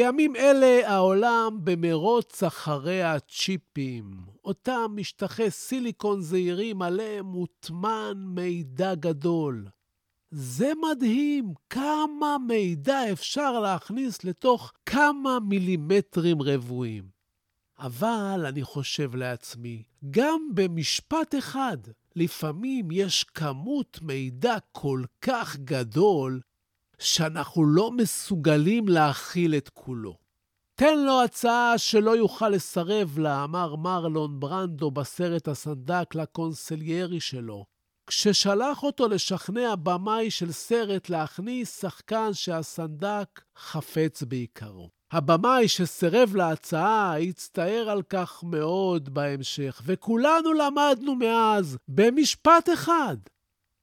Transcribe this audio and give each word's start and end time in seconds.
בימים 0.00 0.36
אלה 0.36 0.88
העולם 0.88 1.58
במרוץ 1.64 2.42
אחרי 2.42 3.02
הצ'יפים, 3.02 4.10
אותם 4.44 4.92
משטחי 4.94 5.50
סיליקון 5.50 6.20
זעירים 6.20 6.82
עליהם 6.82 7.26
מוטמן 7.26 8.12
מידע 8.16 8.94
גדול. 8.94 9.66
זה 10.30 10.72
מדהים 10.90 11.52
כמה 11.70 12.36
מידע 12.46 13.12
אפשר 13.12 13.60
להכניס 13.60 14.24
לתוך 14.24 14.72
כמה 14.86 15.38
מילימטרים 15.40 16.42
רבועים. 16.42 17.04
אבל 17.78 18.44
אני 18.48 18.62
חושב 18.62 19.14
לעצמי, 19.14 19.82
גם 20.10 20.40
במשפט 20.54 21.34
אחד, 21.38 21.78
לפעמים 22.16 22.90
יש 22.90 23.24
כמות 23.24 23.98
מידע 24.02 24.56
כל 24.72 25.02
כך 25.20 25.56
גדול, 25.56 26.40
שאנחנו 27.00 27.64
לא 27.64 27.90
מסוגלים 27.90 28.88
להכיל 28.88 29.54
את 29.54 29.68
כולו. 29.68 30.16
תן 30.74 30.98
לו 30.98 31.22
הצעה 31.22 31.78
שלא 31.78 32.16
יוכל 32.16 32.48
לסרב 32.48 33.18
לה, 33.18 33.44
אמר 33.44 33.76
מרלון 33.76 34.40
ברנדו 34.40 34.90
בסרט 34.90 35.48
הסנדק 35.48 36.14
לקונסליירי 36.14 37.20
שלו. 37.20 37.64
כששלח 38.06 38.82
אותו 38.82 39.08
לשכנע 39.08 39.74
במאי 39.82 40.30
של 40.30 40.52
סרט 40.52 41.08
להכניס 41.08 41.80
שחקן 41.80 42.32
שהסנדק 42.32 43.40
חפץ 43.56 44.22
בעיקרו. 44.22 44.90
הבמאי 45.12 45.68
שסירב 45.68 46.36
להצעה 46.36 47.18
הצטער 47.18 47.90
על 47.90 48.02
כך 48.02 48.44
מאוד 48.44 49.14
בהמשך, 49.14 49.82
וכולנו 49.84 50.52
למדנו 50.52 51.14
מאז, 51.14 51.78
במשפט 51.88 52.68
אחד, 52.74 53.16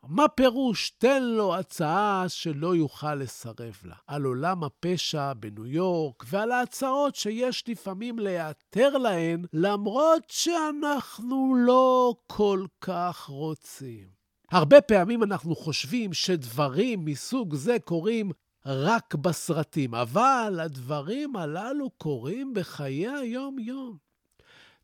מה 0.09 0.27
פירוש 0.27 0.89
תן 0.89 1.23
לו 1.23 1.55
הצעה 1.55 2.25
שלא 2.27 2.75
יוכל 2.75 3.16
לסרב 3.16 3.77
לה? 3.83 3.95
על 4.08 4.23
עולם 4.23 4.64
הפשע 4.64 5.33
בניו 5.33 5.66
יורק 5.66 6.23
ועל 6.27 6.52
ההצעות 6.52 7.16
שיש 7.16 7.64
לפעמים 7.67 8.19
להיעתר 8.19 8.97
להן, 8.97 9.45
למרות 9.53 10.23
שאנחנו 10.27 11.55
לא 11.55 12.16
כל 12.27 12.66
כך 12.81 13.25
רוצים. 13.25 14.08
הרבה 14.52 14.82
פעמים 14.82 15.23
אנחנו 15.23 15.55
חושבים 15.55 16.14
שדברים 16.14 17.05
מסוג 17.05 17.55
זה 17.55 17.77
קורים 17.86 18.32
רק 18.65 19.15
בסרטים, 19.15 19.95
אבל 19.95 20.59
הדברים 20.64 21.36
הללו 21.36 21.89
קורים 21.89 22.53
בחיי 22.53 23.08
היום-יום. 23.08 23.98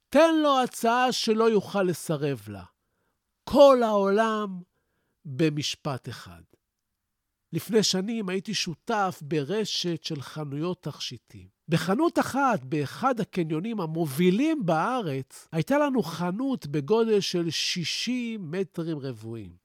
תן 0.10 0.36
לו 0.36 0.60
הצעה 0.64 1.12
שלא 1.12 1.50
יוכל 1.50 1.84
לסרב 1.84 2.42
לה. 2.48 2.64
כל 3.44 3.84
העולם 3.84 4.73
במשפט 5.26 6.10
אחד. 6.10 6.42
לפני 7.54 7.84
שנים 7.84 8.30
הייתי 8.30 8.54
שותף 8.54 9.20
ברשת 9.22 10.04
של 10.04 10.22
חנויות 10.22 10.84
תכשיטים. 10.84 11.48
בחנות 11.70 12.20
אחת, 12.20 12.64
באחד 12.64 13.20
הקניונים 13.20 13.82
המובילים 13.82 14.66
בארץ, 14.66 15.48
הייתה 15.52 15.78
לנו 15.78 16.04
חנות 16.04 16.68
בגודל 16.68 17.20
של 17.20 17.50
60 17.50 18.52
מטרים 18.52 19.00
רבועים. 19.00 19.56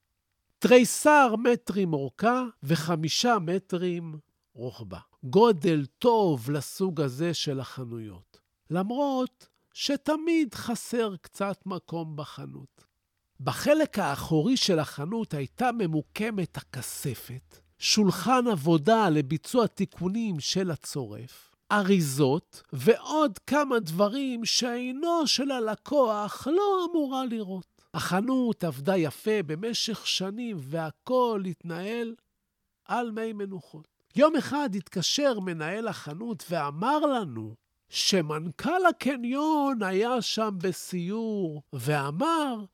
תריסר 0.59 1.35
מטרים 1.37 1.93
אורכה 1.93 2.45
וחמישה 2.63 3.39
מטרים 3.39 4.19
רוחבה. 4.55 4.99
גודל 5.25 5.87
טוב 5.99 6.51
לסוג 6.51 7.01
הזה 7.01 7.35
של 7.35 7.61
החנויות. 7.61 8.41
למרות 8.71 9.49
שתמיד 9.75 10.55
חסר 10.55 11.17
קצת 11.17 11.67
מקום 11.67 12.17
בחנות. 12.17 12.85
בחלק 13.41 13.99
האחורי 13.99 14.57
של 14.57 14.79
החנות 14.79 15.35
הייתה 15.35 15.73
ממוקמת 15.73 16.57
הכספת, 16.57 17.59
שולחן 17.79 18.47
עבודה 18.51 19.09
לביצוע 19.09 19.67
תיקונים 19.67 20.41
של 20.41 20.71
הצורף, 20.71 21.55
אריזות 21.73 22.63
ועוד 22.73 23.39
כמה 23.39 23.79
דברים 23.79 24.45
שעינו 24.45 25.27
של 25.27 25.51
הלקוח 25.51 26.47
לא 26.47 26.87
אמורה 26.91 27.27
לראות. 27.27 27.83
החנות 27.95 28.65
עבדה 28.65 28.97
יפה 28.97 29.43
במשך 29.47 30.07
שנים 30.07 30.57
והכול 30.61 31.45
התנהל 31.45 32.15
על 32.85 33.11
מי 33.11 33.33
מנוחות. 33.33 33.89
יום 34.17 34.37
אחד 34.37 34.71
התקשר 34.75 35.41
מנהל 35.41 35.89
החנות 35.89 36.45
ואמר 36.51 36.99
לנו 36.99 37.55
שמנכ"ל 37.89 38.87
הקניון 38.89 39.83
היה 39.83 40.23
שם 40.23 40.51
בסיור 40.59 41.63
ואמר 41.73 42.65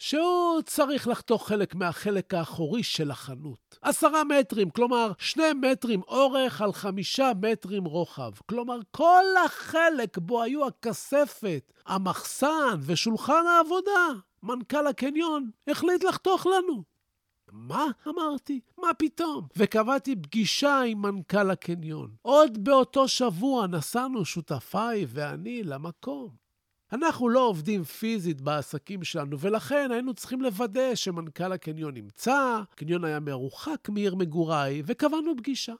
שהוא 0.00 0.62
צריך 0.62 1.08
לחתוך 1.08 1.48
חלק 1.48 1.74
מהחלק 1.74 2.34
האחורי 2.34 2.82
של 2.82 3.10
החנות. 3.10 3.78
עשרה 3.82 4.24
מטרים, 4.24 4.70
כלומר, 4.70 5.12
שני 5.18 5.52
מטרים 5.52 6.02
אורך 6.08 6.60
על 6.60 6.72
חמישה 6.72 7.32
מטרים 7.42 7.84
רוחב. 7.84 8.30
כלומר, 8.46 8.78
כל 8.90 9.24
החלק 9.44 10.18
בו 10.18 10.42
היו 10.42 10.66
הכספת, 10.66 11.72
המחסן 11.86 12.80
ושולחן 12.80 13.46
העבודה, 13.46 14.06
מנכ"ל 14.42 14.86
הקניון 14.86 15.50
החליט 15.68 16.04
לחתוך 16.04 16.46
לנו. 16.46 16.82
מה? 17.52 17.86
אמרתי, 18.08 18.60
מה 18.78 18.94
פתאום? 18.98 19.46
וקבעתי 19.56 20.16
פגישה 20.16 20.80
עם 20.80 21.02
מנכ"ל 21.02 21.50
הקניון. 21.50 22.14
עוד 22.22 22.64
באותו 22.64 23.08
שבוע 23.08 23.66
נסענו 23.66 24.24
שותפיי 24.24 25.06
ואני 25.08 25.62
למקום. 25.62 26.49
אנחנו 26.92 27.28
לא 27.28 27.40
עובדים 27.40 27.84
פיזית 27.84 28.40
בעסקים 28.40 29.04
שלנו, 29.04 29.38
ולכן 29.40 29.90
היינו 29.90 30.14
צריכים 30.14 30.42
לוודא 30.42 30.94
שמנכ"ל 30.94 31.52
הקניון 31.52 31.94
נמצא, 31.94 32.60
הקניון 32.72 33.04
היה 33.04 33.20
מרוחק 33.20 33.88
מעיר 33.88 34.14
מגוריי, 34.14 34.82
וקבענו 34.86 35.36
פגישה. 35.36 35.74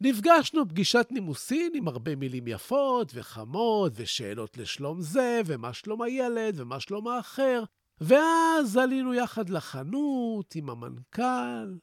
נפגשנו 0.00 0.68
פגישת 0.68 1.06
נימוסין 1.10 1.72
עם 1.74 1.88
הרבה 1.88 2.16
מילים 2.16 2.46
יפות 2.46 3.12
וחמות, 3.14 3.92
ושאלות 3.96 4.56
לשלום 4.56 5.00
זה, 5.00 5.40
ומה 5.46 5.72
שלום 5.72 6.02
הילד, 6.02 6.60
ומה 6.60 6.80
שלום 6.80 7.08
האחר. 7.08 7.64
ואז 8.00 8.76
עלינו 8.76 9.14
יחד 9.14 9.50
לחנות 9.50 10.54
עם 10.54 10.70
המנכ"ל. 10.70 11.74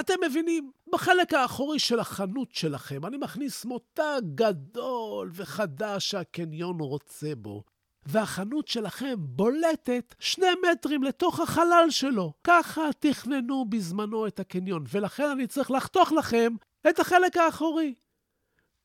אתם 0.00 0.14
מבינים, 0.26 0.70
בחלק 0.92 1.34
האחורי 1.34 1.78
של 1.78 2.00
החנות 2.00 2.48
שלכם 2.52 3.06
אני 3.06 3.16
מכניס 3.16 3.64
מותג 3.64 4.20
גדול 4.34 5.30
וחדש 5.34 6.10
שהקניון 6.10 6.80
רוצה 6.80 7.34
בו, 7.34 7.62
והחנות 8.06 8.68
שלכם 8.68 9.14
בולטת 9.18 10.14
שני 10.18 10.46
מטרים 10.72 11.02
לתוך 11.02 11.40
החלל 11.40 11.86
שלו. 11.90 12.32
ככה 12.44 12.82
תכננו 12.98 13.64
בזמנו 13.68 14.26
את 14.26 14.40
הקניון, 14.40 14.84
ולכן 14.92 15.30
אני 15.30 15.46
צריך 15.46 15.70
לחתוך 15.70 16.12
לכם 16.12 16.52
את 16.88 16.98
החלק 16.98 17.36
האחורי. 17.36 17.94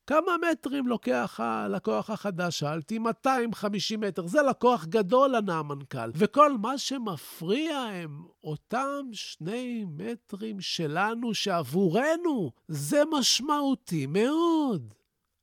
כמה 0.06 0.32
מטרים 0.50 0.86
לוקח 0.86 1.40
הלקוח 1.42 2.10
החדש? 2.10 2.58
שאלתי, 2.58 2.98
250 2.98 4.00
מטר. 4.00 4.26
זה 4.26 4.42
לקוח 4.42 4.84
גדול, 4.84 5.34
ענה 5.34 5.58
המנכ"ל. 5.58 6.10
וכל 6.14 6.58
מה 6.58 6.78
שמפריע 6.78 7.78
הם 7.78 8.24
אותם 8.44 9.06
שני 9.12 9.84
מטרים 9.88 10.60
שלנו, 10.60 11.34
שעבורנו 11.34 12.52
זה 12.68 13.02
משמעותי 13.18 14.06
מאוד, 14.06 14.94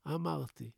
אמרתי. 0.07 0.71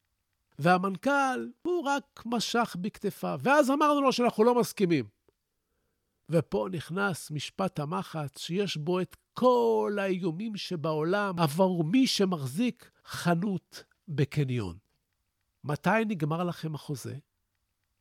והמנכ"ל, 0.59 1.49
הוא 1.61 1.83
רק 1.83 2.23
משך 2.25 2.75
בכתפיו. 2.81 3.39
ואז 3.43 3.71
אמרנו 3.71 4.01
לו 4.01 4.13
שאנחנו 4.13 4.43
לא 4.43 4.55
מסכימים. 4.55 5.05
ופה 6.29 6.67
נכנס 6.71 7.31
משפט 7.31 7.79
המחץ, 7.79 8.39
שיש 8.39 8.77
בו 8.77 8.99
את 8.99 9.15
כל 9.33 9.97
האיומים 10.01 10.55
שבעולם 10.55 11.39
עבור 11.39 11.83
מי 11.83 12.07
שמחזיק 12.07 12.91
חנות 13.05 13.83
בקניון. 14.07 14.77
מתי 15.63 16.05
נגמר 16.07 16.43
לכם 16.43 16.75
החוזה? 16.75 17.15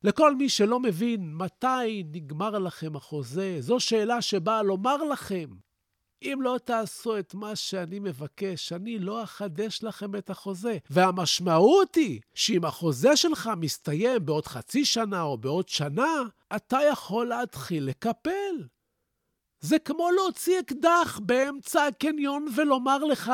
לכל 0.03 0.35
מי 0.35 0.49
שלא 0.49 0.79
מבין 0.79 1.35
מתי 1.35 2.03
נגמר 2.11 2.59
לכם 2.59 2.95
החוזה, 2.95 3.57
זו 3.59 3.79
שאלה 3.79 4.21
שבאה 4.21 4.63
לומר 4.63 5.03
לכם 5.03 5.47
אם 6.21 6.39
לא 6.41 6.57
תעשו 6.63 7.19
את 7.19 7.33
מה 7.33 7.55
שאני 7.55 7.99
מבקש, 7.99 8.73
אני 8.73 8.99
לא 8.99 9.23
אחדש 9.23 9.83
לכם 9.83 10.15
את 10.15 10.29
החוזה. 10.29 10.77
והמשמעות 10.89 11.95
היא 11.95 12.21
שאם 12.33 12.65
החוזה 12.65 13.15
שלך 13.15 13.49
מסתיים 13.57 14.25
בעוד 14.25 14.47
חצי 14.47 14.85
שנה 14.85 15.21
או 15.21 15.37
בעוד 15.37 15.69
שנה, 15.69 16.23
אתה 16.55 16.77
יכול 16.91 17.27
להתחיל 17.27 17.85
לקפל. 17.85 18.67
זה 19.59 19.79
כמו 19.79 20.11
להוציא 20.11 20.59
אקדח 20.59 21.19
באמצע 21.23 21.85
הקניון 21.85 22.47
ולומר 22.55 23.03
לך, 23.03 23.31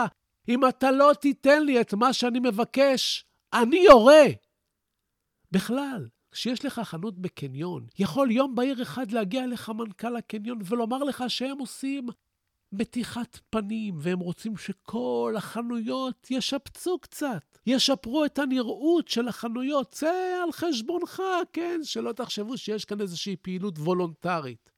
אם 0.50 0.68
אתה 0.68 0.92
לא 0.92 1.12
תיתן 1.22 1.64
לי 1.64 1.82
את 1.82 1.94
מה 1.94 2.14
שאני 2.14 2.40
מבקש, 2.40 3.26
אני 3.54 3.78
יורה. 3.78 4.26
בכלל, 5.52 6.08
כשיש 6.32 6.66
לך 6.66 6.80
חנות 6.80 7.20
בקניון, 7.20 7.88
יכול 8.00 8.32
יום 8.32 8.56
בהיר 8.56 8.82
אחד 8.82 9.12
להגיע 9.12 9.44
אליך 9.44 9.70
מנכ"ל 9.70 10.16
הקניון 10.16 10.60
ולומר 10.66 11.04
לך 11.04 11.24
שהם 11.28 11.60
עושים 11.60 12.08
מתיחת 12.72 13.40
פנים, 13.50 13.96
והם 13.98 14.20
רוצים 14.20 14.58
שכל 14.58 15.34
החנויות 15.38 16.28
ישפצו 16.32 17.00
קצת, 17.00 17.58
ישפרו 17.66 18.26
את 18.26 18.40
הנראות 18.40 19.08
של 19.08 19.28
החנויות. 19.28 19.94
זה 19.94 20.40
על 20.44 20.52
חשבונך, 20.52 21.24
כן? 21.54 21.80
שלא 21.84 22.12
תחשבו 22.12 22.58
שיש 22.58 22.86
כאן 22.86 23.02
איזושהי 23.02 23.36
פעילות 23.36 23.78
וולונטרית. 23.78 24.71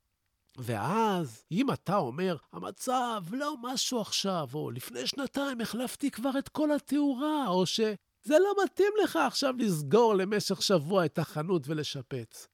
ואז, 0.58 1.44
אם 1.52 1.72
אתה 1.72 1.96
אומר, 1.96 2.38
המצב 2.52 3.24
לא 3.32 3.56
משהו 3.62 4.02
עכשיו, 4.02 4.48
או 4.54 4.72
לפני 4.72 5.08
שנתיים 5.08 5.62
החלפתי 5.62 6.12
כבר 6.12 6.40
את 6.40 6.50
כל 6.50 6.72
התאורה, 6.72 7.48
או 7.48 7.66
שזה 7.66 8.40
לא 8.40 8.56
מתאים 8.64 8.94
לך 9.04 9.16
עכשיו 9.16 9.54
לסגור 9.58 10.16
למשך 10.16 10.62
שבוע 10.62 11.06
את 11.06 11.20
החנות 11.20 11.68
ולשפץ. 11.68 12.48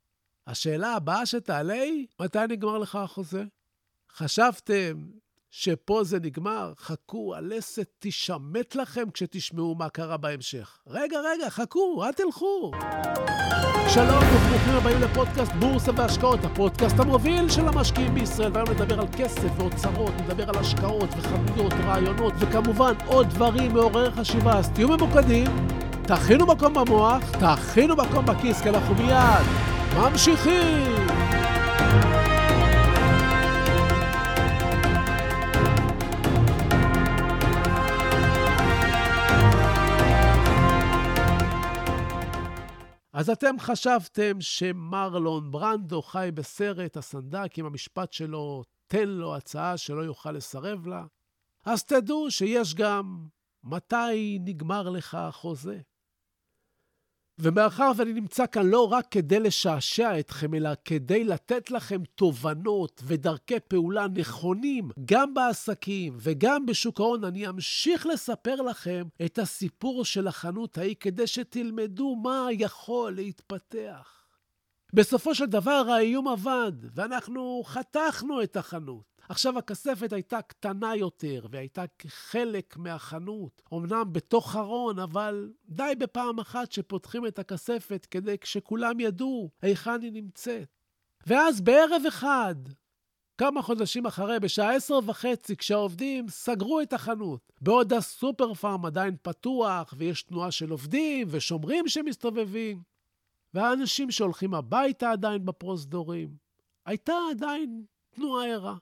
השאלה 0.47 0.93
הבאה 0.93 1.25
שתעלה 1.25 1.73
היא, 1.73 2.07
מתי 2.21 2.39
נגמר 2.49 2.77
לך 2.77 2.95
החוזה? 2.95 3.43
חשבתם 4.11 5.09
שפה 5.51 6.03
זה 6.03 6.19
נגמר, 6.19 6.73
חכו, 6.77 7.35
הלסת 7.35 7.87
תישמט 7.99 8.75
לכם 8.75 9.09
כשתשמעו 9.13 9.75
מה 9.75 9.89
קרה 9.89 10.17
בהמשך. 10.17 10.77
רגע, 10.87 11.19
רגע, 11.19 11.49
חכו, 11.49 12.03
אל 12.03 12.11
תלכו. 12.11 12.71
שלום 13.87 14.23
וברוכים 14.23 14.73
הבאים 14.73 15.01
לפודקאסט 15.01 15.51
בורסה 15.51 15.91
והשקעות, 15.95 16.39
הפודקאסט 16.43 16.99
המוביל 16.99 17.49
של 17.49 17.67
המשקיעים 17.67 18.13
בישראל. 18.13 18.51
והיום 18.53 18.69
נדבר 18.69 18.99
על 18.99 19.07
כסף 19.17 19.49
ואוצרות, 19.57 20.11
נדבר 20.13 20.49
על 20.49 20.57
השקעות 20.57 21.09
וחנויות, 21.17 21.73
רעיונות, 21.73 22.33
וכמובן 22.39 22.93
עוד 23.05 23.27
דברים 23.29 23.73
מעוררי 23.73 24.11
חשיבה. 24.11 24.57
אז 24.57 24.69
תהיו 24.69 24.87
ממוקדים, 24.87 25.47
תכינו 26.01 26.45
מקום 26.45 26.73
במוח, 26.73 27.23
תכינו 27.31 27.95
מקום 27.95 28.25
בכיס, 28.25 28.61
כי 28.61 28.69
אנחנו 28.69 28.95
מיד 28.95 29.45
ממשיכים. 29.97 31.38
אז 43.19 43.29
אתם 43.29 43.59
חשבתם 43.59 44.41
שמרלון 44.41 45.51
ברנדו 45.51 46.01
חי 46.01 46.29
בסרט 46.33 46.97
הסנדק 46.97 47.57
עם 47.57 47.65
המשפט 47.65 48.13
שלו, 48.13 48.63
תן 48.87 49.09
לו 49.09 49.35
הצעה 49.35 49.77
שלא 49.77 50.01
יוכל 50.01 50.31
לסרב 50.31 50.87
לה? 50.87 51.05
אז 51.65 51.83
תדעו 51.83 52.31
שיש 52.31 52.75
גם 52.75 53.27
מתי 53.63 54.39
נגמר 54.39 54.89
לך 54.89 55.15
החוזה. 55.15 55.79
ומאחר 57.41 57.91
ואני 57.97 58.13
נמצא 58.13 58.45
כאן 58.47 58.67
לא 58.67 58.91
רק 58.91 59.07
כדי 59.11 59.39
לשעשע 59.39 60.19
אתכם, 60.19 60.53
אלא 60.53 60.69
כדי 60.85 61.23
לתת 61.23 61.71
לכם 61.71 62.01
תובנות 62.15 63.01
ודרכי 63.05 63.59
פעולה 63.67 64.07
נכונים, 64.07 64.89
גם 65.05 65.33
בעסקים 65.33 66.17
וגם 66.19 66.65
בשוק 66.65 66.99
ההון, 66.99 67.23
אני 67.23 67.49
אמשיך 67.49 68.05
לספר 68.05 68.55
לכם 68.55 69.07
את 69.25 69.39
הסיפור 69.39 70.05
של 70.05 70.27
החנות 70.27 70.77
ההיא, 70.77 70.95
כדי 70.99 71.27
שתלמדו 71.27 72.15
מה 72.15 72.47
יכול 72.51 73.15
להתפתח. 73.15 74.19
בסופו 74.93 75.35
של 75.35 75.45
דבר 75.45 75.85
האיום 75.89 76.27
עבד, 76.27 76.71
ואנחנו 76.95 77.61
חתכנו 77.65 78.43
את 78.43 78.57
החנות. 78.57 79.08
עכשיו, 79.29 79.57
הכספת 79.57 80.13
הייתה 80.13 80.41
קטנה 80.41 80.95
יותר, 80.95 81.45
והייתה 81.51 81.83
חלק 82.07 82.77
מהחנות. 82.77 83.61
אמנם 83.73 84.03
בתוך 84.11 84.55
ארון, 84.55 84.99
אבל 84.99 85.51
די 85.67 85.93
בפעם 85.99 86.39
אחת 86.39 86.71
שפותחים 86.71 87.27
את 87.27 87.39
הכספת 87.39 88.07
כדי 88.11 88.35
שכולם 88.43 88.99
ידעו 88.99 89.49
היכן 89.61 90.01
היא 90.01 90.11
נמצאת. 90.11 90.67
ואז 91.27 91.61
בערב 91.61 92.01
אחד, 92.07 92.55
כמה 93.37 93.61
חודשים 93.61 94.05
אחרי, 94.05 94.39
בשעה 94.39 94.75
עשר 94.75 94.99
וחצי, 95.05 95.55
כשהעובדים 95.57 96.29
סגרו 96.29 96.81
את 96.81 96.93
החנות, 96.93 97.53
בעוד 97.61 97.93
הסופר 97.93 98.53
פארם 98.53 98.85
עדיין 98.85 99.15
פתוח, 99.21 99.93
ויש 99.97 100.23
תנועה 100.23 100.51
של 100.51 100.69
עובדים 100.69 101.27
ושומרים 101.31 101.87
שמסתובבים, 101.87 102.81
והאנשים 103.53 104.11
שהולכים 104.11 104.53
הביתה 104.53 105.11
עדיין 105.11 105.45
בפרוזדורים, 105.45 106.29
הייתה 106.85 107.13
עדיין 107.31 107.83
תנועה 108.09 108.47
ערה. 108.47 108.75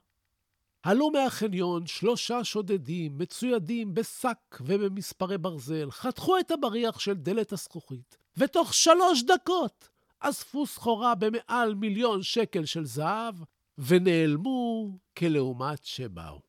עלו 0.82 1.10
מהחניון 1.10 1.86
שלושה 1.86 2.44
שודדים 2.44 3.18
מצוידים 3.18 3.94
בשק 3.94 4.58
ובמספרי 4.60 5.38
ברזל, 5.38 5.90
חתכו 5.90 6.38
את 6.38 6.50
הבריח 6.50 6.98
של 6.98 7.14
דלת 7.14 7.52
הזכוכית, 7.52 8.16
ותוך 8.36 8.74
שלוש 8.74 9.22
דקות 9.22 9.88
אספו 10.20 10.66
סחורה 10.66 11.14
במעל 11.14 11.74
מיליון 11.74 12.22
שקל 12.22 12.64
של 12.64 12.84
זהב, 12.84 13.34
ונעלמו 13.78 14.90
כלעומת 15.18 15.84
שבאו. 15.84 16.40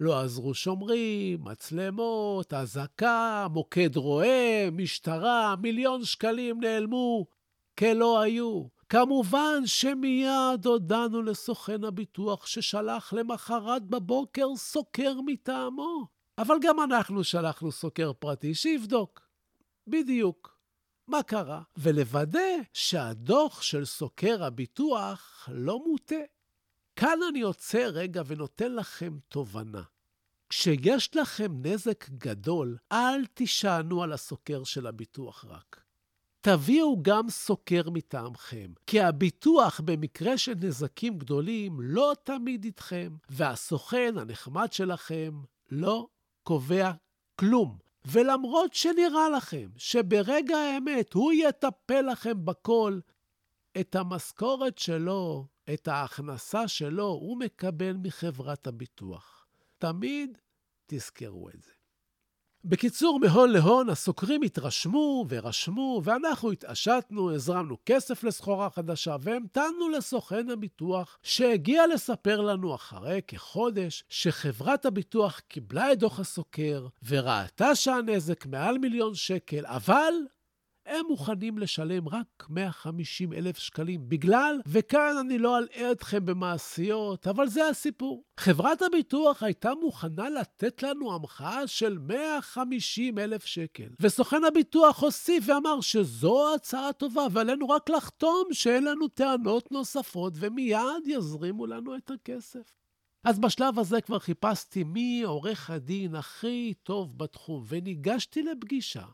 לא 0.00 0.20
עזרו 0.20 0.54
שומרים, 0.54 1.44
מצלמות, 1.44 2.54
אזעקה, 2.54 3.46
מוקד 3.50 3.96
רועה, 3.96 4.70
משטרה, 4.72 5.54
מיליון 5.56 6.04
שקלים 6.04 6.60
נעלמו 6.60 7.26
כלא 7.78 8.20
היו. 8.20 8.73
כמובן 8.94 9.66
שמיד 9.66 10.66
הודענו 10.66 11.22
לסוכן 11.22 11.84
הביטוח 11.84 12.46
ששלח 12.46 13.12
למחרת 13.12 13.82
בבוקר 13.82 14.46
סוקר 14.56 15.20
מטעמו. 15.26 16.06
אבל 16.38 16.56
גם 16.62 16.80
אנחנו 16.80 17.24
שלחנו 17.24 17.72
סוקר 17.72 18.12
פרטי 18.12 18.54
שיבדוק. 18.54 19.20
בדיוק. 19.86 20.58
מה 21.08 21.22
קרה? 21.22 21.62
ולוודא 21.76 22.48
שהדוח 22.72 23.62
של 23.62 23.84
סוקר 23.84 24.44
הביטוח 24.44 25.48
לא 25.52 25.78
מוטה. 25.86 26.24
כאן 26.96 27.18
אני 27.28 27.40
עוצר 27.40 27.88
רגע 27.88 28.22
ונותן 28.26 28.74
לכם 28.74 29.18
תובנה. 29.28 29.82
כשיש 30.48 31.16
לכם 31.16 31.52
נזק 31.66 32.08
גדול, 32.10 32.76
אל 32.92 33.26
תישענו 33.26 34.02
על 34.02 34.12
הסוקר 34.12 34.64
של 34.64 34.86
הביטוח 34.86 35.44
רק. 35.48 35.83
תביאו 36.44 37.02
גם 37.02 37.30
סוקר 37.30 37.90
מטעמכם, 37.90 38.72
כי 38.86 39.00
הביטוח 39.00 39.80
במקרה 39.84 40.38
של 40.38 40.54
נזקים 40.60 41.18
גדולים 41.18 41.80
לא 41.80 42.12
תמיד 42.22 42.64
איתכם, 42.64 43.16
והסוכן 43.30 44.14
הנחמד 44.18 44.72
שלכם 44.72 45.42
לא 45.70 46.06
קובע 46.42 46.90
כלום. 47.36 47.78
ולמרות 48.04 48.74
שנראה 48.74 49.28
לכם 49.28 49.68
שברגע 49.76 50.56
האמת 50.56 51.12
הוא 51.12 51.32
יטפל 51.32 52.00
לכם 52.00 52.44
בכל, 52.44 52.98
את 53.80 53.94
המשכורת 53.96 54.78
שלו, 54.78 55.46
את 55.74 55.88
ההכנסה 55.88 56.68
שלו, 56.68 57.06
הוא 57.06 57.38
מקבל 57.38 57.96
מחברת 58.02 58.66
הביטוח. 58.66 59.46
תמיד 59.78 60.38
תזכרו 60.86 61.48
את 61.48 61.62
זה. 61.62 61.83
בקיצור, 62.66 63.20
מהון 63.20 63.50
להון, 63.50 63.88
הסוקרים 63.88 64.42
התרשמו 64.42 65.24
ורשמו, 65.28 66.00
ואנחנו 66.04 66.52
התעשתנו, 66.52 67.34
הזרמנו 67.34 67.76
כסף 67.86 68.24
לסחורה 68.24 68.70
חדשה, 68.70 69.16
והמתנו 69.20 69.88
לסוכן 69.88 70.50
הביטוח, 70.50 71.18
שהגיע 71.22 71.86
לספר 71.86 72.40
לנו 72.40 72.74
אחרי 72.74 73.20
כחודש, 73.28 74.04
שחברת 74.08 74.86
הביטוח 74.86 75.40
קיבלה 75.48 75.92
את 75.92 75.98
דוח 75.98 76.20
הסוקר, 76.20 76.86
וראתה 77.08 77.74
שהנזק 77.74 78.46
מעל 78.46 78.78
מיליון 78.78 79.14
שקל, 79.14 79.66
אבל 79.66 80.14
הם 80.86 81.06
מוכנים 81.08 81.58
לשלם 81.58 82.08
רק 82.08 82.46
150 82.48 83.32
אלף 83.32 83.58
שקלים 83.58 84.08
בגלל, 84.08 84.60
וכאן 84.66 85.16
אני 85.20 85.38
לא 85.38 85.58
אלאה 85.58 85.92
אתכם 85.92 86.26
במעשיות, 86.26 87.26
אבל 87.26 87.48
זה 87.48 87.68
הסיפור. 87.68 88.24
חברת 88.40 88.82
הביטוח 88.82 89.42
הייתה 89.42 89.72
מוכנה 89.82 90.30
לתת 90.30 90.82
לנו 90.82 91.14
המחאה 91.14 91.66
של 91.66 91.98
150 91.98 93.18
אלף 93.18 93.44
שקל. 93.44 93.88
וסוכן 94.00 94.44
הביטוח 94.44 95.02
הוסיף 95.02 95.44
ואמר 95.46 95.80
שזו 95.80 96.54
הצעה 96.54 96.92
טובה, 96.92 97.26
ועלינו 97.32 97.68
רק 97.68 97.90
לחתום 97.90 98.44
שאין 98.52 98.84
לנו 98.84 99.08
טענות 99.08 99.72
נוספות, 99.72 100.32
ומיד 100.36 101.06
יזרימו 101.06 101.66
לנו 101.66 101.96
את 101.96 102.10
הכסף. 102.10 102.72
אז 103.24 103.38
בשלב 103.38 103.78
הזה 103.78 104.00
כבר 104.00 104.18
חיפשתי 104.18 104.84
מי 104.84 105.22
עורך 105.22 105.70
הדין 105.70 106.14
הכי 106.14 106.74
טוב 106.82 107.18
בתחום, 107.18 107.64
וניגשתי 107.68 108.42
לפגישה. 108.42 109.04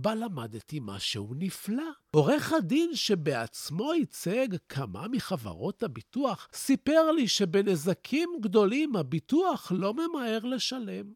בה 0.00 0.14
למדתי 0.14 0.80
משהו 0.82 1.34
נפלא. 1.36 1.90
עורך 2.10 2.52
הדין 2.52 2.90
שבעצמו 2.94 3.94
ייצג 3.94 4.48
כמה 4.68 5.08
מחברות 5.08 5.82
הביטוח, 5.82 6.48
סיפר 6.52 7.12
לי 7.12 7.28
שבנזקים 7.28 8.30
גדולים 8.40 8.96
הביטוח 8.96 9.72
לא 9.74 9.94
ממהר 9.94 10.38
לשלם. 10.44 11.12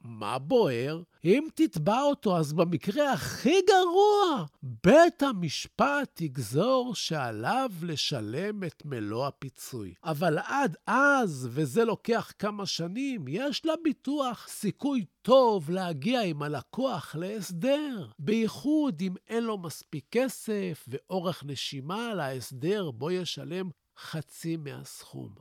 מה 0.00 0.38
בוער? 0.38 1.02
אם 1.24 1.48
תתבע 1.54 2.02
אותו, 2.02 2.38
אז 2.38 2.52
במקרה 2.52 3.12
הכי 3.12 3.54
גרוע, 3.68 4.46
בית 4.62 5.22
המשפט 5.22 6.20
יגזור 6.20 6.94
שעליו 6.94 7.70
לשלם 7.82 8.64
את 8.64 8.82
מלוא 8.84 9.26
הפיצוי. 9.26 9.94
אבל 10.04 10.38
עד 10.38 10.76
אז, 10.86 11.48
וזה 11.50 11.84
לוקח 11.84 12.32
כמה 12.38 12.66
שנים, 12.66 13.24
יש 13.28 13.66
לביטוח 13.66 14.48
סיכוי 14.48 15.04
טוב 15.22 15.70
להגיע 15.70 16.22
עם 16.22 16.42
הלקוח 16.42 17.16
להסדר. 17.18 18.06
בייחוד 18.18 19.00
אם 19.00 19.14
אין 19.28 19.44
לו 19.44 19.58
מספיק 19.58 20.06
כסף 20.10 20.84
ואורך 20.88 21.44
נשימה 21.44 22.14
להסדר 22.14 22.90
בו 22.90 23.10
ישלם 23.10 23.70
חצי 23.98 24.56
מהסכום. 24.56 25.34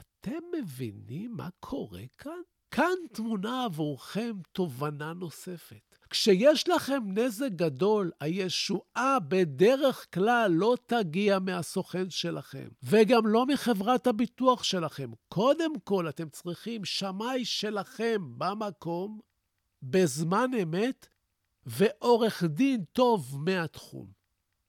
אתם 0.00 0.40
מבינים 0.58 1.36
מה 1.36 1.48
קורה 1.60 2.02
כאן? 2.18 2.40
כאן 2.72 2.94
תמונה 3.12 3.64
עבורכם 3.64 4.32
תובנה 4.52 5.12
נוספת. 5.12 5.96
כשיש 6.10 6.68
לכם 6.68 7.02
נזק 7.06 7.50
גדול, 7.50 8.10
הישועה 8.20 9.18
בדרך 9.28 10.06
כלל 10.14 10.50
לא 10.54 10.76
תגיע 10.86 11.38
מהסוכן 11.38 12.10
שלכם, 12.10 12.68
וגם 12.82 13.26
לא 13.26 13.46
מחברת 13.46 14.06
הביטוח 14.06 14.62
שלכם. 14.62 15.10
קודם 15.28 15.80
כל, 15.84 16.08
אתם 16.08 16.28
צריכים 16.28 16.84
שמאי 16.84 17.44
שלכם 17.44 18.22
במקום, 18.38 19.20
בזמן 19.82 20.50
אמת, 20.62 21.06
ועורך 21.66 22.44
דין 22.44 22.84
טוב 22.92 23.36
מהתחום. 23.38 24.06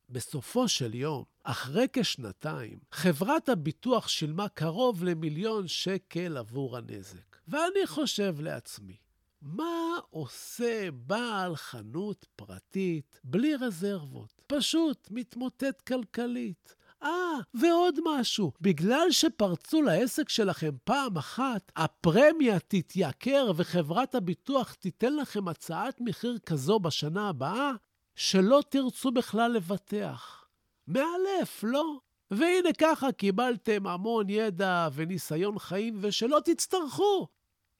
בסופו 0.09 0.67
של 0.67 0.95
יום, 0.95 1.23
אחרי 1.43 1.87
כשנתיים, 1.93 2.79
חברת 2.91 3.49
הביטוח 3.49 4.07
שילמה 4.07 4.49
קרוב 4.49 5.03
למיליון 5.03 5.67
שקל 5.67 6.37
עבור 6.37 6.77
הנזק. 6.77 7.32
ואני 7.47 7.87
חושב 7.87 8.35
לעצמי, 8.39 8.97
מה 9.41 9.99
עושה 10.09 10.91
בעל 10.91 11.55
חנות 11.55 12.25
פרטית 12.35 13.19
בלי 13.23 13.55
רזרבות? 13.55 14.41
פשוט 14.47 15.07
מתמוטט 15.11 15.81
כלכלית. 15.81 16.75
אה, 17.03 17.09
ועוד 17.53 17.99
משהו, 18.05 18.51
בגלל 18.61 19.07
שפרצו 19.11 19.81
לעסק 19.81 20.29
שלכם 20.29 20.71
פעם 20.83 21.17
אחת, 21.17 21.71
הפרמיה 21.75 22.59
תתייקר 22.59 23.51
וחברת 23.55 24.15
הביטוח 24.15 24.73
תיתן 24.73 25.15
לכם 25.15 25.47
הצעת 25.47 26.01
מחיר 26.01 26.37
כזו 26.45 26.79
בשנה 26.79 27.29
הבאה, 27.29 27.71
שלא 28.15 28.63
תרצו 28.69 29.11
בכלל 29.11 29.51
לבטח. 29.51 30.45
מאלף, 30.87 31.63
לא? 31.63 31.99
והנה 32.31 32.73
ככה 32.77 33.11
קיבלתם 33.11 33.87
המון 33.87 34.29
ידע 34.29 34.87
וניסיון 34.93 35.59
חיים 35.59 35.97
ושלא 36.01 36.39
תצטרכו. 36.45 37.27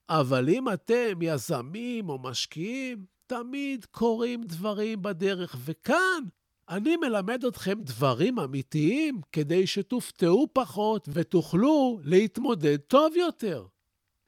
אבל 0.10 0.50
אם 0.50 0.70
אתם 0.70 1.20
יזמים 1.22 2.10
או 2.10 2.20
משקיעים, 2.20 3.06
תמיד 3.28 3.86
קורים 3.86 4.44
דברים 4.44 5.02
בדרך, 5.02 5.56
וכאן 5.60 6.24
אני 6.70 6.96
מלמד 6.98 7.46
אתכם 7.46 7.82
דברים 7.82 8.40
אמיתיים 8.40 9.22
כדי 9.32 9.68
שתופתעו 9.68 10.48
פחות 10.54 11.10
ותוכלו 11.12 12.00
להתמודד 12.04 12.78
טוב 12.78 13.16
יותר. 13.16 13.66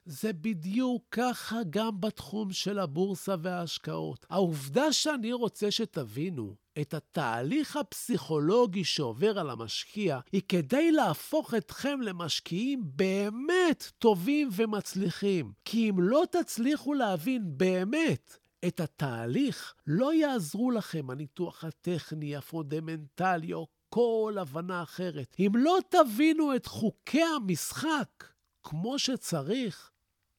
זה 0.06 0.32
בדיוק 0.32 1.04
ככה 1.10 1.56
גם 1.70 2.00
בתחום 2.00 2.52
של 2.52 2.78
הבורסה 2.78 3.34
וההשקעות. 3.42 4.26
העובדה 4.30 4.92
שאני 4.92 5.32
רוצה 5.32 5.70
שתבינו 5.70 6.54
את 6.80 6.94
התהליך 6.94 7.76
הפסיכולוגי 7.76 8.84
שעובר 8.84 9.38
על 9.38 9.50
המשקיע, 9.50 10.20
היא 10.32 10.42
כדי 10.48 10.92
להפוך 10.92 11.54
אתכם 11.54 12.00
למשקיעים 12.00 12.82
באמת 12.84 13.92
טובים 13.98 14.48
ומצליחים. 14.52 15.52
כי 15.64 15.90
אם 15.90 16.00
לא 16.00 16.24
תצליחו 16.30 16.94
להבין 16.94 17.42
באמת 17.46 18.38
את 18.66 18.80
התהליך, 18.80 19.74
לא 19.86 20.14
יעזרו 20.14 20.70
לכם 20.70 21.10
הניתוח 21.10 21.64
הטכני, 21.64 22.36
הפונדמנטלי 22.36 23.52
או 23.52 23.66
כל 23.88 24.36
הבנה 24.40 24.82
אחרת. 24.82 25.36
אם 25.38 25.52
לא 25.54 25.78
תבינו 25.90 26.56
את 26.56 26.66
חוקי 26.66 27.22
המשחק 27.22 28.24
כמו 28.62 28.98
שצריך, 28.98 29.90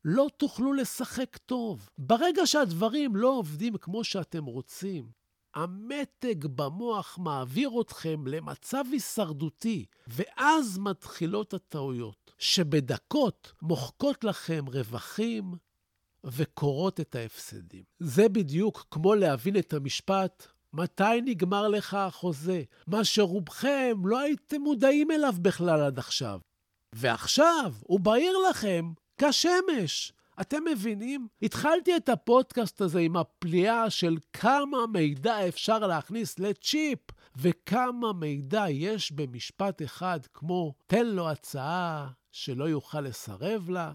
לא 0.09 0.27
תוכלו 0.37 0.73
לשחק 0.73 1.37
טוב. 1.37 1.89
ברגע 1.97 2.47
שהדברים 2.47 3.15
לא 3.15 3.27
עובדים 3.27 3.77
כמו 3.77 4.03
שאתם 4.03 4.45
רוצים, 4.45 5.11
המתג 5.55 6.45
במוח 6.45 7.17
מעביר 7.17 7.71
אתכם 7.81 8.27
למצב 8.27 8.83
הישרדותי, 8.91 9.85
ואז 10.07 10.77
מתחילות 10.77 11.53
הטעויות, 11.53 12.31
שבדקות 12.37 13.53
מוחקות 13.61 14.23
לכם 14.23 14.65
רווחים 14.67 15.53
וקורות 16.23 16.99
את 16.99 17.15
ההפסדים. 17.15 17.83
זה 17.99 18.29
בדיוק 18.29 18.85
כמו 18.91 19.15
להבין 19.15 19.57
את 19.57 19.73
המשפט 19.73 20.47
מתי 20.73 21.21
נגמר 21.25 21.67
לך 21.67 21.93
החוזה, 21.93 22.63
מה 22.87 23.03
שרובכם 23.03 24.01
לא 24.05 24.19
הייתם 24.19 24.61
מודעים 24.61 25.11
אליו 25.11 25.33
בכלל 25.41 25.81
עד 25.81 25.99
עכשיו. 25.99 26.39
ועכשיו 26.95 27.73
הוא 27.81 27.99
בהיר 27.99 28.37
לכם 28.49 28.91
כשמש. 29.17 30.13
אתם 30.41 30.63
מבינים? 30.71 31.27
התחלתי 31.41 31.95
את 31.95 32.09
הפודקאסט 32.09 32.81
הזה 32.81 33.00
עם 33.00 33.17
הפליאה 33.17 33.89
של 33.89 34.17
כמה 34.33 34.88
מידע 34.93 35.47
אפשר 35.47 35.79
להכניס 35.79 36.39
לצ'יפ, 36.39 37.00
וכמה 37.36 38.13
מידע 38.13 38.65
יש 38.69 39.12
במשפט 39.12 39.81
אחד, 39.81 40.19
כמו 40.33 40.74
תן 40.88 41.05
לו 41.05 41.29
הצעה 41.29 42.09
שלא 42.31 42.63
יוכל 42.69 43.01
לסרב 43.01 43.69
לה, 43.69 43.93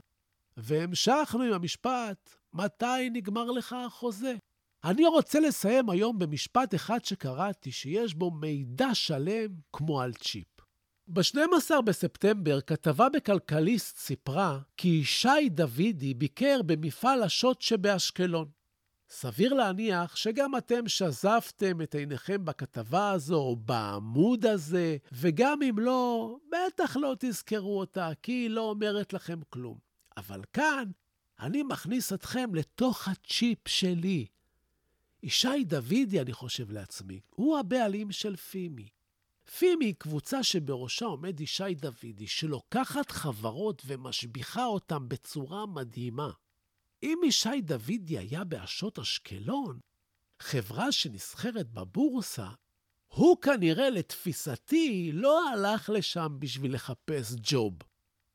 והמשכנו 0.56 1.42
עם 1.42 1.52
המשפט, 1.52 2.36
מתי 2.52 3.10
נגמר 3.12 3.50
לך 3.50 3.76
החוזה? 3.86 4.34
אני 4.84 5.06
רוצה 5.06 5.40
לסיים 5.40 5.90
היום 5.90 6.18
במשפט 6.18 6.74
אחד 6.74 7.04
שקראתי, 7.04 7.72
שיש 7.72 8.14
בו 8.14 8.30
מידע 8.30 8.94
שלם 8.94 9.48
כמו 9.72 10.00
על 10.00 10.12
צ'יפ. 10.12 10.61
ב-12 11.14 11.80
בספטמבר 11.84 12.60
כתבה 12.60 13.08
בכלכליסט 13.08 13.96
סיפרה 13.96 14.58
כי 14.76 14.88
ישי 14.88 15.48
דוידי 15.50 16.14
ביקר 16.14 16.60
במפעל 16.66 17.22
השוט 17.22 17.60
שבאשקלון. 17.60 18.48
סביר 19.10 19.54
להניח 19.54 20.16
שגם 20.16 20.56
אתם 20.56 20.88
שזפתם 20.88 21.82
את 21.82 21.94
עיניכם 21.94 22.44
בכתבה 22.44 23.10
הזו 23.10 23.36
או 23.36 23.56
בעמוד 23.56 24.46
הזה, 24.46 24.96
וגם 25.12 25.62
אם 25.62 25.78
לא, 25.78 26.36
בטח 26.52 26.96
לא 26.96 27.16
תזכרו 27.18 27.78
אותה, 27.80 28.10
כי 28.22 28.32
היא 28.32 28.50
לא 28.50 28.60
אומרת 28.60 29.12
לכם 29.12 29.40
כלום. 29.50 29.78
אבל 30.16 30.40
כאן 30.52 30.84
אני 31.40 31.62
מכניס 31.62 32.12
אתכם 32.12 32.54
לתוך 32.54 33.08
הצ'יפ 33.08 33.68
שלי. 33.68 34.26
ישי 35.22 35.64
דוידי, 35.64 36.20
אני 36.20 36.32
חושב 36.32 36.70
לעצמי, 36.70 37.20
הוא 37.30 37.58
הבעלים 37.58 38.12
של 38.12 38.36
פימי. 38.36 38.88
פימי 39.58 39.84
היא 39.84 39.94
קבוצה 39.98 40.42
שבראשה 40.42 41.04
עומד 41.04 41.40
ישי 41.40 41.74
דוידי, 41.74 42.26
שלוקחת 42.26 43.10
חברות 43.10 43.82
ומשביחה 43.86 44.66
אותן 44.66 45.08
בצורה 45.08 45.66
מדהימה. 45.66 46.30
אם 47.02 47.18
ישי 47.26 47.60
דוידי 47.60 48.18
היה 48.18 48.44
באשות 48.44 48.98
אשקלון, 48.98 49.80
חברה 50.40 50.92
שנסחרת 50.92 51.70
בבורסה, 51.70 52.48
הוא 53.14 53.36
כנראה, 53.36 53.90
לתפיסתי, 53.90 55.10
לא 55.12 55.48
הלך 55.48 55.90
לשם 55.90 56.36
בשביל 56.38 56.74
לחפש 56.74 57.34
ג'וב. 57.42 57.74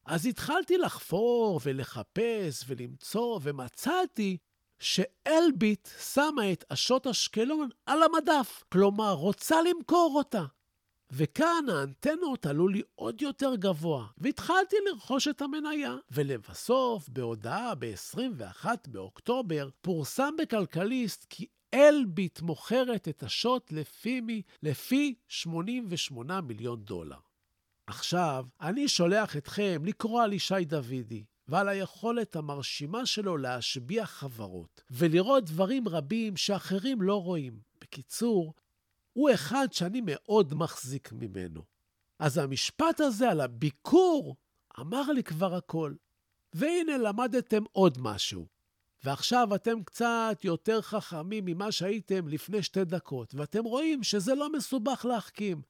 אז 0.05 0.25
התחלתי 0.25 0.77
לחפור 0.77 1.59
ולחפש 1.63 2.63
ולמצוא, 2.67 3.39
ומצאתי 3.43 4.37
שאלביט 4.79 5.89
שמה 6.13 6.51
את 6.51 6.65
אשות 6.69 7.07
אשקלון 7.07 7.69
על 7.85 7.99
המדף. 8.03 8.63
כלומר, 8.71 9.13
רוצה 9.13 9.55
למכור 9.61 10.13
אותה. 10.15 10.56
וכאן 11.11 11.65
האנטנות 11.69 12.45
עלו 12.45 12.67
לי 12.67 12.81
עוד 12.95 13.21
יותר 13.21 13.55
גבוה, 13.55 14.07
והתחלתי 14.17 14.75
לרכוש 14.89 15.27
את 15.27 15.41
המניה. 15.41 15.95
ולבסוף, 16.11 17.09
בהודעה 17.09 17.75
ב-21 17.75 18.65
באוקטובר, 18.87 19.69
פורסם 19.81 20.33
בכלכליסט 20.37 21.25
כי 21.29 21.45
אלביט 21.73 22.41
מוכרת 22.41 23.07
את 23.07 23.23
השוט 23.23 23.71
לפימי 23.71 24.41
לפי 24.63 25.15
88 25.27 26.41
מיליון 26.41 26.83
דולר. 26.83 27.17
עכשיו, 27.87 28.45
אני 28.61 28.87
שולח 28.87 29.37
אתכם 29.37 29.81
לקרוא 29.85 30.21
על 30.21 30.33
ישי 30.33 30.65
דוידי 30.65 31.23
ועל 31.47 31.69
היכולת 31.69 32.35
המרשימה 32.35 33.05
שלו 33.05 33.37
להשביע 33.37 34.05
חברות 34.05 34.81
ולראות 34.91 35.45
דברים 35.45 35.87
רבים 35.87 36.37
שאחרים 36.37 37.01
לא 37.01 37.21
רואים. 37.23 37.59
בקיצור, 37.81 38.53
הוא 39.17 39.29
אחד 39.33 39.67
שאני 39.71 40.01
מאוד 40.03 40.53
מחזיק 40.53 41.11
ממנו. 41.11 41.61
אז 42.19 42.37
המשפט 42.37 43.01
הזה 43.01 43.29
על 43.29 43.41
הביקור 43.41 44.35
אמר 44.79 45.11
לי 45.11 45.23
כבר 45.23 45.55
הכל. 45.55 45.93
והנה 46.53 46.97
למדתם 46.97 47.63
עוד 47.71 47.97
משהו. 48.01 48.45
ועכשיו 49.03 49.55
אתם 49.55 49.83
קצת 49.83 50.37
יותר 50.43 50.81
חכמים 50.81 51.45
ממה 51.45 51.71
שהייתם 51.71 52.27
לפני 52.27 52.63
שתי 52.63 52.85
דקות, 52.85 53.35
ואתם 53.35 53.63
רואים 53.63 54.03
שזה 54.03 54.35
לא 54.35 54.51
מסובך 54.51 55.05
להחכים. 55.05 55.61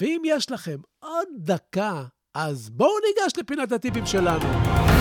ואם 0.00 0.22
יש 0.24 0.50
לכם 0.50 0.78
עוד 0.98 1.28
דקה, 1.36 2.04
אז 2.34 2.70
בואו 2.70 2.94
ניגש 3.08 3.32
לפינת 3.38 3.72
הטיפים 3.72 4.06
שלנו. 4.06 4.95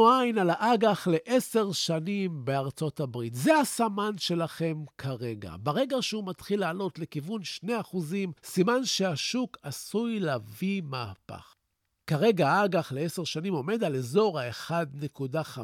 שימו 0.00 0.12
עין 0.20 0.38
על 0.38 0.50
האג"ח 0.50 1.08
לעשר 1.08 1.72
שנים 1.72 2.44
בארצות 2.44 3.00
הברית. 3.00 3.34
זה 3.34 3.58
הסמן 3.58 4.18
שלכם 4.18 4.84
כרגע. 4.98 5.54
ברגע 5.60 5.96
שהוא 6.00 6.26
מתחיל 6.26 6.60
לעלות 6.60 6.98
לכיוון 6.98 7.40
2%, 7.64 7.68
סימן 8.44 8.84
שהשוק 8.84 9.56
עשוי 9.62 10.20
להביא 10.20 10.82
מהפך. 10.82 11.54
כרגע 12.06 12.48
האג"ח 12.48 12.92
לעשר 12.92 13.24
שנים 13.24 13.54
עומד 13.54 13.84
על 13.84 13.96
אזור 13.96 14.40
ה-1.5. 14.40 15.58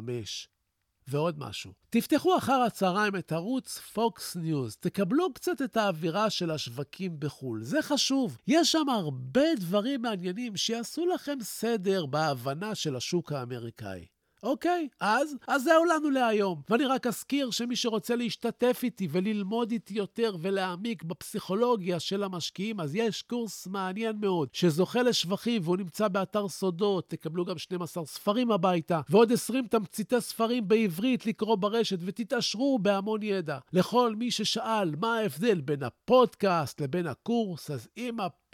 ועוד 1.07 1.39
משהו, 1.39 1.73
תפתחו 1.89 2.37
אחר 2.37 2.61
הצהריים 2.67 3.15
את 3.15 3.31
ערוץ 3.31 3.77
פוקס 3.77 4.35
ניוז, 4.35 4.75
תקבלו 4.75 5.33
קצת 5.33 5.61
את 5.61 5.77
האווירה 5.77 6.29
של 6.29 6.51
השווקים 6.51 7.19
בחו"ל, 7.19 7.63
זה 7.63 7.81
חשוב. 7.81 8.37
יש 8.47 8.71
שם 8.71 8.89
הרבה 8.89 9.55
דברים 9.59 10.01
מעניינים 10.01 10.57
שיעשו 10.57 11.05
לכם 11.05 11.37
סדר 11.41 12.05
בהבנה 12.05 12.75
של 12.75 12.95
השוק 12.95 13.31
האמריקאי. 13.31 14.05
אוקיי, 14.43 14.87
אז, 14.99 15.35
אז 15.47 15.63
זהו 15.63 15.85
לנו 15.85 16.09
להיום. 16.09 16.61
ואני 16.69 16.85
רק 16.85 17.07
אזכיר 17.07 17.51
שמי 17.51 17.75
שרוצה 17.75 18.15
להשתתף 18.15 18.79
איתי 18.83 19.07
וללמוד 19.11 19.71
איתי 19.71 19.93
יותר 19.93 20.35
ולהעמיק 20.41 21.03
בפסיכולוגיה 21.03 21.99
של 21.99 22.23
המשקיעים, 22.23 22.79
אז 22.79 22.95
יש 22.95 23.21
קורס 23.21 23.67
מעניין 23.67 24.15
מאוד, 24.19 24.49
שזוכה 24.53 25.03
לשבחים 25.03 25.61
והוא 25.63 25.77
נמצא 25.77 26.07
באתר 26.07 26.47
סודות, 26.47 27.09
תקבלו 27.09 27.45
גם 27.45 27.57
12 27.57 28.05
ספרים 28.05 28.51
הביתה, 28.51 29.01
ועוד 29.09 29.31
20 29.31 29.67
תמציתי 29.67 30.21
ספרים 30.21 30.67
בעברית 30.67 31.25
לקרוא 31.25 31.55
ברשת, 31.55 31.99
ותתעשרו 32.01 32.79
בהמון 32.79 33.23
ידע. 33.23 33.57
לכל 33.73 34.15
מי 34.15 34.31
ששאל 34.31 34.95
מה 35.01 35.17
ההבדל 35.17 35.61
בין 35.61 35.83
הפודקאסט 35.83 36.81
לבין 36.81 37.07
הקורס, 37.07 37.71
אז 37.71 37.87
אם 37.97 38.19
הפודקאסט 38.19 38.46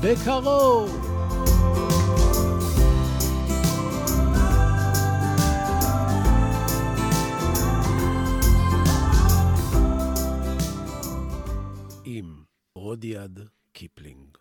בקרוב. 0.03 0.89
עם 12.05 12.43
רודיארד 12.75 13.39
קיפלינג. 13.71 14.37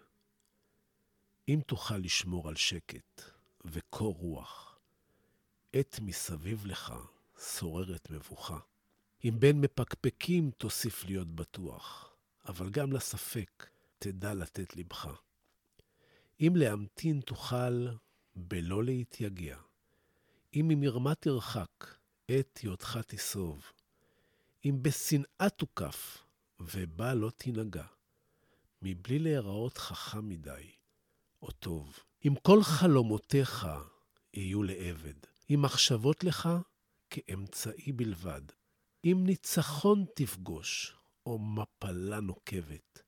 אם 1.49 1.61
תוכל 1.67 1.97
לשמור 1.97 2.49
על 2.49 2.57
שקט 2.57 3.23
וקור 3.65 4.15
רוח, 4.15 4.79
עת 5.73 6.01
מסביב 6.03 6.67
לך 6.67 6.95
שוררת 7.39 8.11
מבוכה. 8.11 8.59
אם 9.25 9.35
בין 9.39 9.61
מפקפקים 9.61 10.51
תוסיף 10.51 11.05
להיות 11.05 11.29
בטוח, 11.29 12.11
אבל 12.49 12.71
גם 12.71 12.93
לספק 12.93 13.67
תדע 13.99 14.35
לתת 14.35 14.77
לבך. 14.77 15.26
אם 16.41 16.53
להמתין 16.57 17.21
תוכל 17.21 17.87
בלא 18.35 18.85
להתייגע, 18.85 19.59
אם 20.55 20.69
ממרמה 20.69 21.15
תרחק, 21.15 21.97
עת 22.29 22.59
היותך 22.59 22.99
תסוב, 23.07 23.65
אם 24.65 24.79
בשנאה 24.83 25.49
תוקף, 25.57 26.19
ובה 26.61 27.15
לא 27.15 27.31
תנהגע, 27.37 27.87
מבלי 28.83 29.19
להיראות 29.19 29.79
חכם 29.79 30.29
מדי, 30.29 30.71
או 31.43 31.51
טוב. 31.51 31.99
אם 32.27 32.35
כל 32.43 32.63
חלומותיך 32.63 33.67
יהיו 34.35 34.63
לעבד, 34.63 35.15
אם 35.51 35.63
מחשבות 35.63 36.25
לך 36.25 36.49
כאמצעי 37.11 37.93
בלבד, 37.93 38.43
אם 39.05 39.23
ניצחון 39.27 40.05
תפגוש, 40.15 40.97
או 41.27 41.39
מפלה 41.39 42.21
נוקבת, 42.21 43.03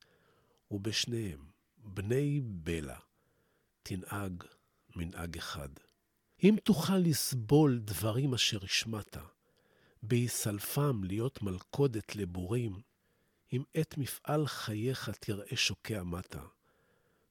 ובשניהם, 0.71 1.45
בני 1.77 2.41
בלע, 2.43 2.97
תנהג 3.83 4.43
מנהג 4.95 5.37
אחד. 5.37 5.69
אם 6.43 6.55
תוכל 6.63 6.97
לסבול 6.97 7.79
דברים 7.79 8.33
אשר 8.33 8.63
השמעת, 8.63 9.17
בהיסלפם 10.03 11.03
להיות 11.03 11.41
מלכודת 11.41 12.15
לבורים, 12.15 12.81
אם 13.53 13.63
עת 13.73 13.97
מפעל 13.97 14.47
חייך 14.47 15.09
תראה 15.09 15.55
שוקע 15.55 16.03
מטה, 16.03 16.43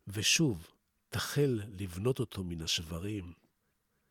ושוב 0.06 0.66
תחל 1.08 1.60
לבנות 1.78 2.20
אותו 2.20 2.44
מן 2.44 2.62
השברים, 2.62 3.32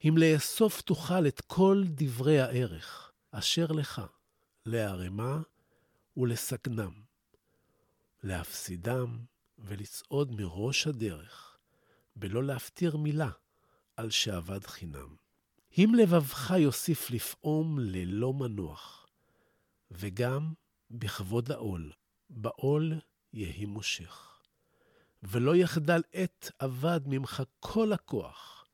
אם 0.04 0.16
לאסוף 0.18 0.82
תוכל 0.82 1.28
את 1.28 1.42
כל 1.42 1.84
דברי 1.88 2.40
הערך 2.40 3.12
אשר 3.32 3.66
לך, 3.72 4.02
להרמה 4.66 5.42
ולסכנם, 6.18 6.92
להפסידם 8.24 9.18
ולצעוד 9.58 10.32
מראש 10.32 10.88
הדרך, 10.88 11.57
בלא 12.20 12.44
להפטיר 12.44 12.98
מילה 12.98 13.30
על 13.96 14.10
שאבד 14.10 14.66
חינם. 14.66 15.16
אם 15.78 15.92
לבבך 15.98 16.54
יוסיף 16.60 17.12
לפעום 17.12 17.80
ללא 17.80 18.34
מנוח, 18.34 19.08
וגם 19.92 20.54
בכבוד 20.92 21.52
העול, 21.52 21.92
בעול 22.30 22.94
יהי 23.34 23.66
מושך. 23.66 24.40
ולא 25.24 25.56
יחדל 25.56 26.02
עת 26.14 26.52
אבד 26.62 27.02
ממך 27.06 27.44
כל 27.60 27.94
הכוח, 27.94 28.66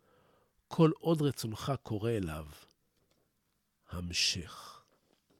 כל 0.67 0.91
עוד 0.99 1.21
רצונך 1.21 1.73
קורא 1.83 2.11
אליו. 2.11 2.45
המשך. 3.89 4.83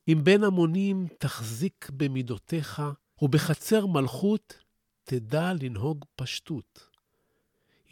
אם 0.07 0.19
בין 0.23 0.43
המונים 0.43 1.07
תחזיק 1.19 1.89
במידותיך, 1.89 2.81
ובחצר 3.21 3.85
מלכות 3.85 4.63
תדע 5.03 5.53
לנהוג 5.61 6.05
פשטות. 6.15 6.92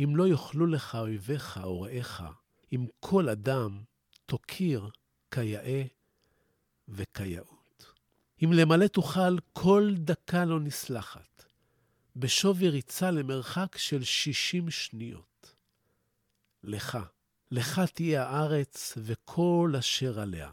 אם 0.04 0.16
לא 0.16 0.28
יאכלו 0.28 0.68
לך 0.68 0.96
אויביך 0.96 1.60
או 1.64 1.82
רעיך, 1.82 2.24
אם 2.74 2.86
כל 3.00 3.30
אדם 3.30 3.84
תוקיר 4.26 4.90
כיאה 5.32 5.84
וכיאות. 6.88 7.94
אם 8.44 8.54
למלא 8.54 8.88
תוכל, 8.88 9.40
כל 9.54 9.92
דקה 9.98 10.46
לא 10.46 10.60
נסלחת, 10.60 11.46
בשווי 12.16 12.70
ריצה 12.70 13.12
למרחק 13.12 13.78
של 13.78 14.04
60 14.04 14.70
שניות. 14.70 15.56
לך, 16.64 16.98
לך 17.52 17.82
תהיה 17.94 18.28
הארץ 18.28 18.98
וכל 18.98 19.74
אשר 19.80 20.20
עליה. 20.20 20.52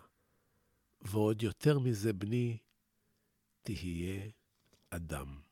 ועוד 1.02 1.42
יותר 1.42 1.78
מזה, 1.78 2.12
בני, 2.12 2.58
תהיה 3.62 4.20
אדם. 4.90 5.47